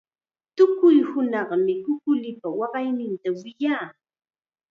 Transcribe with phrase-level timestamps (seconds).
[0.55, 3.85] Tukuy hunaqmi kukulipa waqayninta wiyaa.